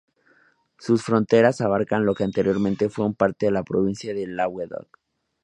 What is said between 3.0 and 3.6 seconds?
una parte de